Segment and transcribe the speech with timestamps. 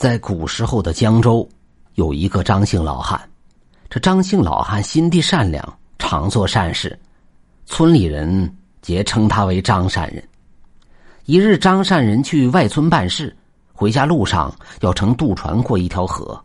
[0.00, 1.46] 在古时候的江州，
[1.96, 3.20] 有一个张姓老汉。
[3.90, 6.98] 这张姓老汉心地善良，常做善事，
[7.66, 8.50] 村里人
[8.80, 10.26] 皆称他为张善人。
[11.26, 13.36] 一日，张善人去外村办事，
[13.74, 14.50] 回家路上
[14.80, 16.42] 要乘渡船过一条河。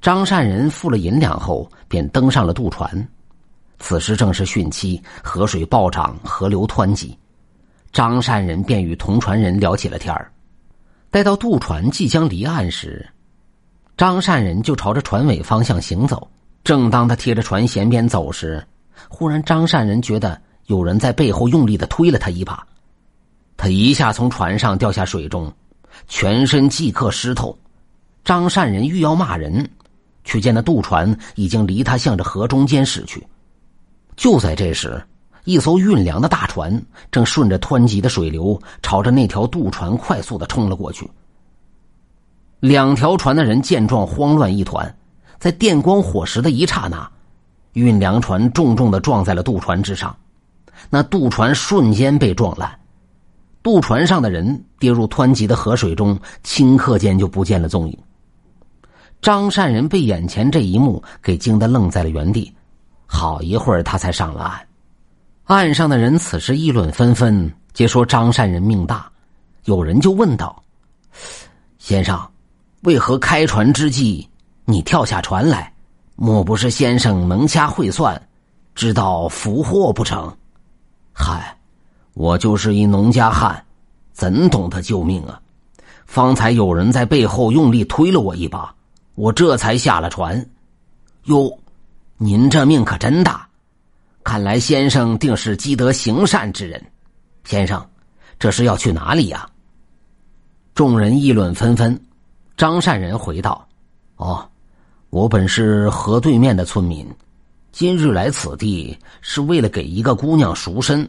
[0.00, 3.06] 张善人付了银两后，便登上了渡船。
[3.80, 7.18] 此时正是汛期，河水暴涨，河流湍急。
[7.92, 10.32] 张善人便与同船人聊起了天儿。
[11.16, 13.08] 待到渡船即将离岸时，
[13.96, 16.30] 张善人就朝着船尾方向行走。
[16.62, 18.62] 正当他贴着船舷边走时，
[19.08, 22.66] 忽然张善人觉得有人在背后用力的推了他一把，
[23.56, 25.50] 他一下从船上掉下水中，
[26.06, 27.58] 全身即刻湿透。
[28.22, 29.70] 张善人欲要骂人，
[30.22, 33.26] 却见那渡船已经离他向着河中间驶去。
[34.16, 35.02] 就在这时，
[35.46, 41.08] 一艘运粮的大船正顺着湍急的水流，朝着那条渡船快速的冲了过去。
[42.58, 44.94] 两条船的人见状，慌乱一团。
[45.38, 47.08] 在电光火石的一刹那，
[47.74, 50.16] 运粮船重重的撞在了渡船之上，
[50.90, 52.76] 那渡船瞬间被撞烂，
[53.62, 57.96] 渡船上的人跌入湍急的河水中，顷刻间就不见了踪影。
[59.22, 62.52] 张善人被眼前这一幕给惊得愣在了原地，
[63.06, 64.60] 好一会儿他才上了岸。
[65.46, 69.08] 岸上的人此时议论纷纷，皆说张善人命大。
[69.66, 70.60] 有人就问道
[71.78, 72.20] ：“先生，
[72.82, 74.28] 为何开船之际
[74.64, 75.72] 你跳下船来？
[76.16, 78.20] 莫不是先生能掐会算，
[78.74, 80.36] 知道福祸不成
[81.14, 81.56] ？”“嗨，
[82.14, 83.64] 我就是一农家汉，
[84.12, 85.40] 怎懂得救命啊？
[86.06, 88.74] 方才有人在背后用力推了我一把，
[89.14, 90.44] 我这才下了船。
[91.26, 91.56] ”“哟，
[92.16, 93.45] 您这命可真大！”
[94.26, 96.84] 看来先生定是积德行善之人。
[97.44, 97.88] 先生，
[98.40, 99.48] 这是要去哪里呀？
[100.74, 101.98] 众人议论纷纷。
[102.56, 103.64] 张善人回道
[104.18, 104.50] ：“哦，
[105.10, 107.06] 我本是河对面的村民，
[107.70, 111.08] 今日来此地是为了给一个姑娘赎身。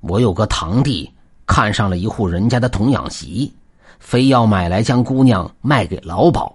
[0.00, 1.08] 我有个堂弟
[1.46, 3.54] 看上了一户人家的童养媳，
[4.00, 6.52] 非要买来将姑娘卖给老鸨。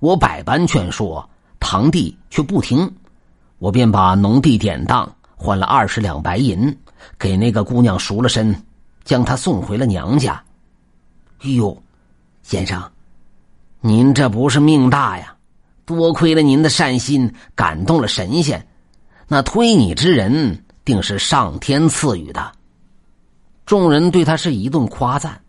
[0.00, 2.92] 我百般劝说，堂弟却不听，
[3.58, 5.08] 我便把农地典当。”
[5.42, 6.78] 换了二十两白银，
[7.18, 8.54] 给那个姑娘赎了身，
[9.04, 10.44] 将她送回了娘家。
[11.40, 11.82] 哟，
[12.42, 12.92] 先生，
[13.80, 15.34] 您这不是命大呀？
[15.86, 18.68] 多亏了您的善心，感动了神仙，
[19.28, 22.52] 那推你之人定是上天赐予的。
[23.64, 25.40] 众人对他是一顿夸赞。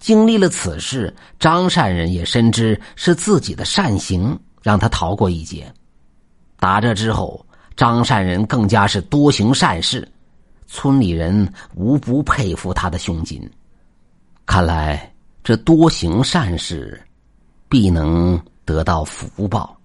[0.00, 5.72] 经历了此事，张善人也深知是自己的善行让他逃过一劫。
[6.58, 7.44] 打这之后。
[7.78, 10.06] 张善人更加是多行善事，
[10.66, 13.40] 村里人无不佩服他的胸襟。
[14.44, 17.00] 看来这多行善事，
[17.68, 19.77] 必能得到福报。